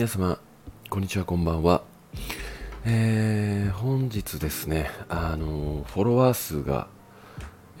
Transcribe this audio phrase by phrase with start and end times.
[0.00, 0.38] 皆様、
[0.88, 1.82] こんにちは、こんばんは。
[2.86, 6.88] えー、本日ですね、あの、フォロワー数が、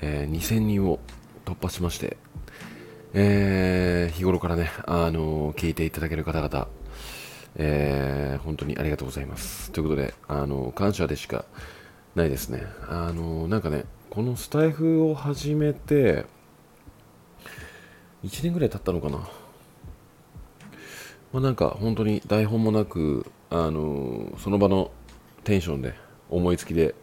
[0.02, 0.98] えー、2000人を
[1.46, 2.18] 突破しまして、
[3.14, 6.68] えー、日頃からね、あの、聞いていただける方々、
[7.56, 9.72] えー、本当にありがとうございます。
[9.72, 11.46] ということで、あの、感謝でしか
[12.14, 12.66] ないですね。
[12.86, 16.26] あの、なんかね、このスタイフを始めて、
[18.24, 19.39] 1年ぐらい経ったのかな。
[21.32, 24.90] まあ、なんか本当に台本もなく、あのその場の
[25.44, 25.94] テンションで
[26.28, 26.94] 思いつきで、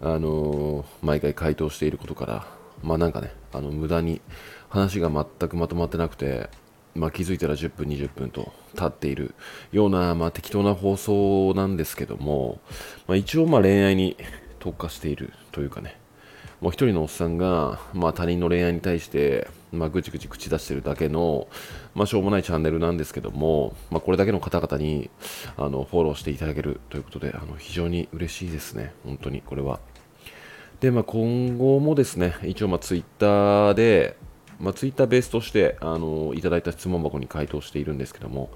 [0.00, 2.46] あの毎回回答していることから、
[2.82, 4.20] まあなんかね、あの無駄に
[4.68, 6.48] 話が全くまとまってなくて、
[6.94, 9.34] まあ、気づいたら10分、20分と経っている
[9.72, 12.60] ような、まあ、適当な放送なんですけども、
[13.08, 14.16] まあ、一応まあ恋愛に
[14.60, 15.96] 特化しているというかね、
[16.64, 21.46] もう一人のおっさんが、まあ、他人の恋愛に対して、まあ、ぐちぐち口出してるだけの、
[21.94, 25.10] まあ、しょうもないチャンネルなんですけども、まあ、これだけの方々に
[25.58, 29.78] あのフォローしていただけるということであの非常に嬉しいですね、本当にこれは。
[30.80, 34.16] で、まあ、今後もですね、一応まあツイッターで、
[34.58, 38.48] まあ、ツイッターベースとしてあのいただいた質問箱に回答しているんですけども、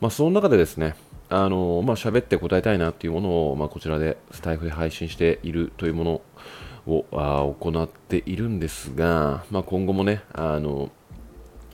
[0.00, 0.96] まあ、その中でですね、
[1.28, 6.20] あのまあ、喋って答えたいなっていうものを、まあ、こちらでスタイフで配信しているというもの
[6.86, 7.04] を
[7.60, 10.90] 行っているんですが、まあ、今後もね、あの、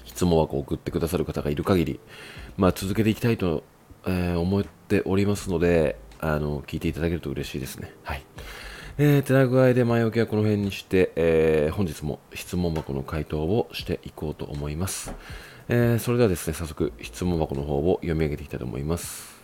[0.05, 2.00] 質問箱を送ってくださる方がいる限り、
[2.56, 3.64] まあ、続けていきたいと、
[4.06, 7.92] えー、思っておりますので、あの、聞いていただけると嬉しいですね。
[8.02, 8.22] はい。
[8.98, 15.14] えー、手な具合で前置きはこの辺にして、えー、本日も質問箱の回答をしていこうと思います。
[15.69, 19.39] えー、それではですね、早速質問箱の方を読み上げていきたいと思います。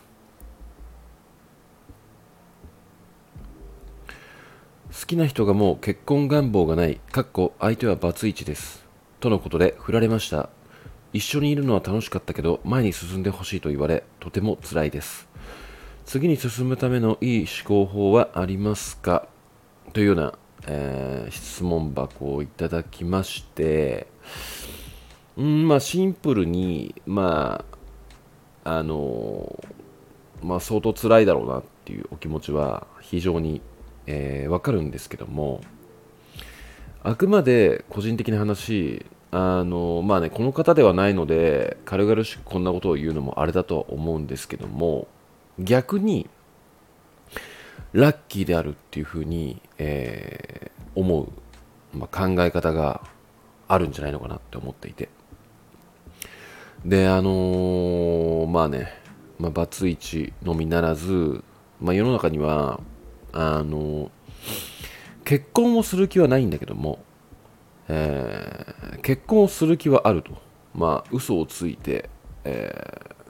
[5.06, 8.84] 好きな人がもう結婚願望がない、かっこ相手はバツイチです。
[9.20, 10.48] とのことで振られました。
[11.12, 15.28] 一緒にいるのは楽しかったけど前に進んでほしいと言われ、とても辛いです。
[16.06, 19.28] 次に進むためのいい思考法はありますか？
[19.92, 20.33] というような、
[20.66, 24.08] えー、質問箱をいただきまして、
[25.36, 27.64] うんまあ、シンプルに、ま
[28.64, 29.62] あ、あの
[30.42, 33.62] まあ、相当辛いだろうなっていうお気持ちは非常に
[34.06, 35.61] えー、わかるんですけども、
[37.02, 45.08] あくまで個人的な話、あのまあね、この方ではないので、軽々しくこんなことを言うのもあれだとは思うんですけども、
[45.58, 46.28] 逆に、
[47.92, 51.28] ラッキーであるっていうふうに、えー、思う、
[51.96, 53.00] まあ、考え方が
[53.68, 55.08] あるんじゃないのかなって思っていて。
[56.84, 58.92] で、あのー、まあね、
[59.39, 61.42] ま、バツイチのみならず、
[61.80, 62.80] まあ、世の中には、
[63.39, 64.11] あの
[65.23, 67.01] 結婚をする気はないんだけども、
[67.86, 70.33] えー、結婚をする気はあると、
[70.74, 72.08] まあ、嘘をついて、
[72.45, 72.73] え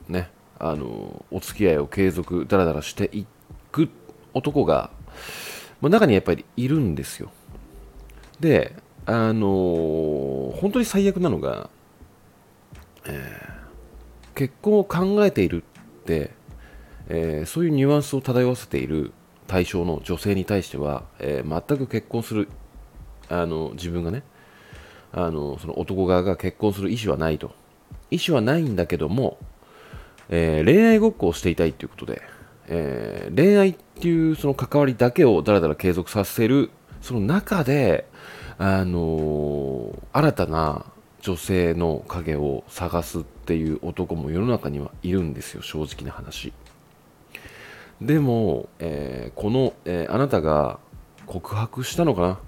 [0.08, 0.30] ー、ね、
[0.60, 3.26] あのお付き合いを継続、だらだらしてい
[3.72, 3.88] く
[4.32, 4.90] 男が、
[5.80, 7.32] まあ、中にやっぱりいるんですよ。
[8.38, 11.68] で、あの本当に最悪なのが、
[13.06, 15.64] えー、結婚を考えている
[16.00, 16.30] って、
[17.08, 19.12] えー、そういうニュアンスを漂わせている
[19.46, 22.48] 対象の女性に対しては、えー、全く結婚する
[23.28, 24.22] あの自分がね
[25.12, 27.52] あのその男側が結婚する意思はないと
[28.10, 29.38] 意思はないんだけども、
[30.28, 32.22] えー、恋愛ごっこをしていたいということで、
[32.68, 36.70] えー、恋愛っていうその関わりだけをだらだら継続させる
[37.02, 38.08] その中で、
[38.58, 40.86] あの新たな
[41.20, 46.52] 女性の影を探すっていう男も世の中にはいるんですよ正直な話。
[48.00, 50.78] でも、えー、この、えー、あなたが
[51.26, 52.38] 告白したのかな、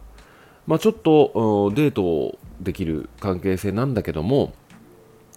[0.67, 4.53] まあ、ちょっとデートできる関係性なんだけども、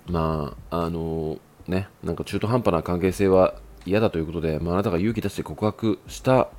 [0.08, 3.56] まあ、あのー、ね、なんか中途半端な関係性は
[3.86, 6.50] 嫌だということで、まあ、あなたが勇気出して告白した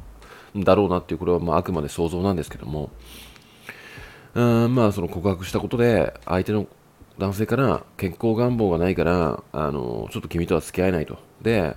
[0.56, 2.90] んだろうなっていう、これはまああくまで想像なんですけども、
[4.34, 6.66] うんまあ、その告白したことで、相手の
[7.18, 11.18] 男性から健康願望がないから、あのちょっと君とは付き合えないと。
[11.42, 11.76] で、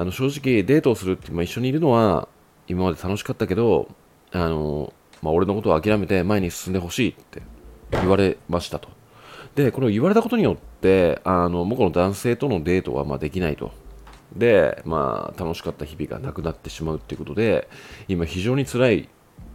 [0.00, 2.26] あの正直デートをするって、まあ、一緒にいるのは
[2.66, 3.86] 今まで楽しかったけど
[4.32, 7.42] あの、まあ、俺のことを諦めて前に進んでほしいって
[7.90, 8.88] 言われましたと。
[9.56, 13.72] でこれを言われたことによってあの僕の男性とのデートはまできないと。
[14.34, 17.68] で、まあ、楽しかった日々がなくなってしまうっていうことで
[18.08, 19.08] 今非常に辛い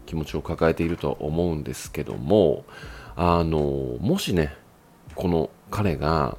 [0.06, 2.66] 気持ちを抱えていると思うんですけども
[3.16, 4.54] あのもしね
[5.16, 6.38] この彼が、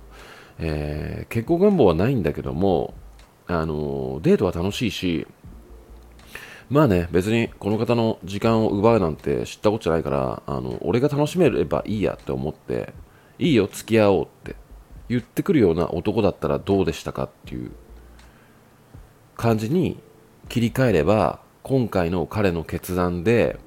[0.60, 2.94] えー、結婚願望はないんだけども
[3.48, 5.26] あのデートは楽しいし、
[6.68, 12.92] まあね、別にこの方の時間を奪うなんて知ったことじゃないから、あの俺が楽しめればいいやって思って、
[13.38, 14.56] いいよ、付き合おうって
[15.08, 17.70] 言ってくるような男だったらどうでしたかっていう
[19.36, 20.00] 感じに
[20.48, 23.58] 切り替えれば今回の彼の決断で、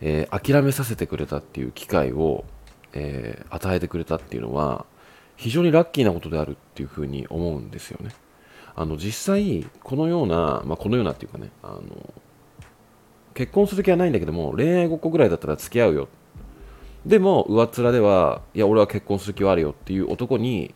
[0.00, 2.44] えー、諦めさせてくれたっていう機会を、
[2.92, 4.86] えー、与えてくれたっていうのは
[5.36, 8.14] 非常にラッキーなことであるっていうふうに思うんですよね。
[8.76, 11.82] あの実際このような、まあ、このようなっていうかねあの
[13.34, 16.08] 結婚する気はないんだけども恋愛5個ぐらいだったら付き合うよ。
[17.04, 20.74] でも上っ面ではいや俺は結婚する気はあるよっていう男に、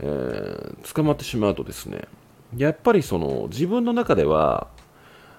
[0.00, 2.02] えー、捕まってしまうとですね
[2.54, 4.68] やっぱりその自分の中では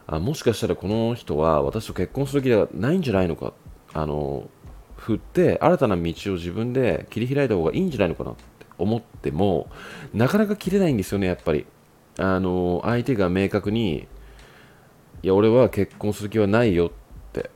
[0.08, 3.54] あもしかしたらこの人は私と結婚する気ではないんじゃないのか
[3.94, 4.50] あの
[4.98, 6.02] 振って新たな道を
[6.34, 9.68] 自分で切り開いた方がいいんじゃないのかなって思っても
[10.14, 11.68] なかなか切れないんですよねやっぱり。
[12.18, 14.08] あの相手が明確に
[15.24, 16.92] いや俺は結婚する気はないよっ
[17.32, 17.50] て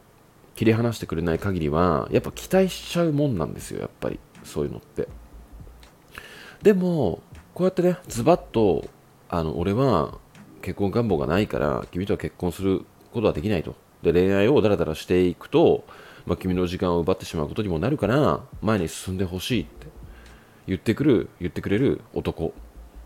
[0.55, 5.07] 切り離してくれない限りはやっぱ期待しちゃうもんなんですよやっぱりそういうのって。
[6.61, 7.21] でも
[7.53, 8.87] こうやってねズバッと
[9.29, 10.17] あの俺は
[10.61, 13.75] 結婚願望がないから君とは結婚することはできないと。
[14.03, 15.83] で恋愛をダラダラしていくと、
[16.25, 19.87] まあ、君の時間を奪ってしまうことにもなるから前に進んでほしいって
[20.67, 22.53] 言ってくる言ってくれる男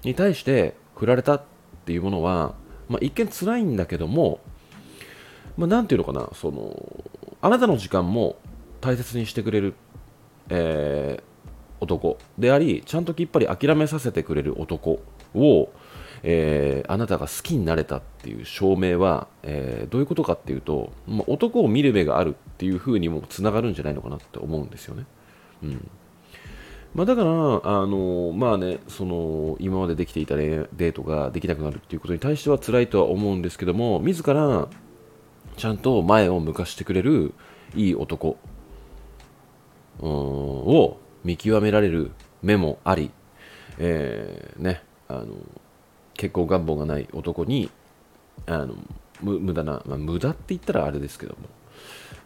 [0.03, 1.41] に対して振られたっ
[1.85, 2.53] ていうものは、
[2.87, 4.39] まあ、一見辛いんだけども、
[5.57, 7.03] まあ、なんていうのかなその
[7.41, 8.35] あなたの時間も
[8.81, 9.73] 大切にしてくれる、
[10.49, 15.01] えー、男でありちゃんときっぱり諦めさせてくれる男
[15.33, 15.69] を
[16.23, 25.05] えー、あなたが好きになれたっていう証明は、えー、どういうことかっていうと、まあ、男を見る目があるっていうふうにもつながるんじゃないのかなって思うんですよね。
[25.63, 25.89] うん
[26.93, 34.67] まあ、だから、あのまあね、その今までできていたデートができなくなるっていうことに対しては辛いとは思うんですけども、自ら
[35.55, 37.33] ちゃんと前を向かしてくれる
[37.75, 38.37] いい男
[40.01, 42.11] を見極められる
[42.41, 43.11] 目もあり、
[43.77, 45.27] えー、ね、あの
[46.13, 47.69] 結婚願望がない男に
[48.45, 48.75] あの
[49.21, 51.47] 無駄な、まあ、無駄って言ったらあれですけども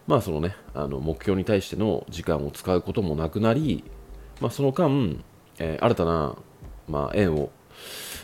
[0.07, 3.83] まあそのねあの目標に対しての時間を使うこともなくなり、
[4.39, 5.17] まあ、その間、
[5.59, 6.35] えー、新たな、
[6.87, 7.51] まあ、縁を、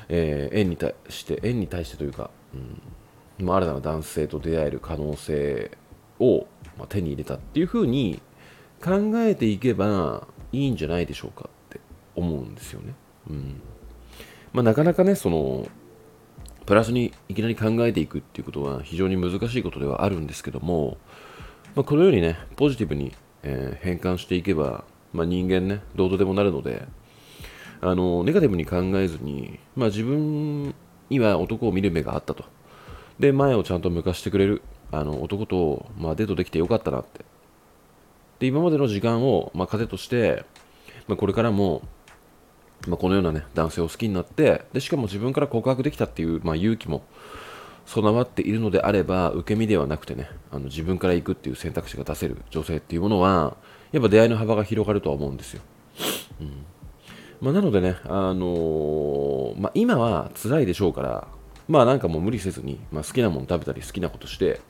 [0.09, 5.71] えー、縁に対して縁に対してというか、うんまあ、新たな男性と出会える可能性
[6.19, 6.45] を、
[6.77, 8.21] まあ、手に入れたっていうふうに
[8.83, 11.79] 考えていけばいいんじゃないでしょうかって
[12.15, 12.93] 思うんですよね。
[13.29, 13.61] うん
[14.53, 15.67] まあ、なかなかね、その、
[16.65, 20.97] プラスにいきなり考えていくっていうことは非常に難しいことではあるんですけども、
[21.75, 26.87] まあ、このようにね、ポジティブに、えー、変換していけば、まあ、人間ね、どうとでもなるので、
[27.81, 30.73] あの、ネガティブに考えずに、まあ、自分
[31.09, 32.45] には男を見る目があったと。
[33.19, 34.61] で、前をちゃんと向かしてくれる、
[34.91, 37.25] あの、男と、まあ、デートできてよかったなって。
[38.39, 40.45] で、今までの時間を、まあ、糧として、
[41.07, 41.81] まあ、これからも、
[42.87, 47.03] まあ、このような、ね、男性を好きになってでしかも自分から告白できたっていう、まあ、勇気も
[47.85, 53.57] 備わっているのであれば受け身ではなくてねあの自分から行くっていう選択肢が出せる女性っていうものは
[53.91, 55.61] やっぱ出会いの幅が広がるとは思うんですよ、
[56.39, 56.65] うん
[57.41, 61.27] まあ、なのでね、あのー、まあ、今は辛いでしょうから
[61.67, 64.61] まあなんかもう無理せずに、まあ、好きなもの食べたり好きなことして、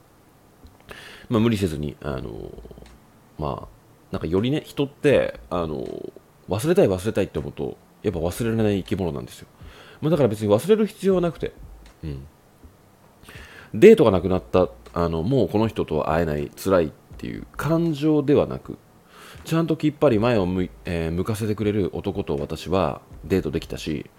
[1.29, 2.51] まあ、無理せずに、あのー、
[3.37, 3.67] まあ
[4.11, 6.11] なんかよりね人って、あのー、
[6.47, 9.47] 忘れたい忘れたいって思うとやっぱ忘れられない生き物なんですよ。
[10.01, 11.53] まあ、だから別に忘れる必要はなくて、
[12.03, 12.25] うん。
[13.73, 18.77] デートがなくなった、あの、もうこの人とは会えない、辛いっていう感情ではなく、
[19.43, 24.09] ちゃんときっぱり前を向,、えー、向かせてくれる男と私はデートできたし、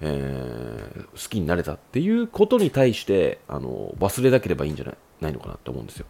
[0.00, 6.06] えー、好きになれたっていうことに対してあの忘れなければいいんじゃないないのかなって思うんですよ。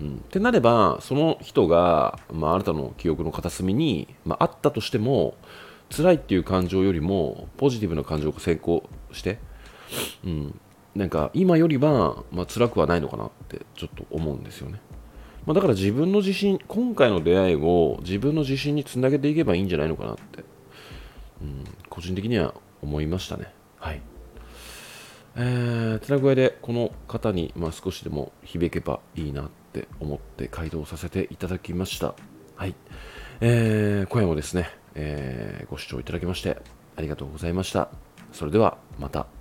[0.00, 5.34] うん、ってなればその人が、まあ、あなたの記憶の片隅に、まあ、あったとしても
[5.90, 9.38] 辛いっていう感情よりもポジティブな感情が先行して、
[10.24, 10.60] うん、
[10.98, 14.80] なんか今よりは、まあ、辛くはないのかなってちょっと思うんですよね。
[15.46, 20.44] まあ、だから自分の自信、今回の出会いを自分の自信につなげていけばいいんじゃないのかなって、
[21.40, 22.52] うん、個人的には
[22.82, 23.54] 思いましたね。
[23.78, 24.02] はい。
[25.36, 32.16] えー、てな具合でこの方に、まあ、少しでも響けばいいなって思って回答させていただきました。
[32.56, 32.74] はい。
[33.40, 36.58] えー、今夜もですね、えー、ご視聴いただきまして
[36.96, 37.88] ありがとうございました。
[38.32, 39.37] それではまた。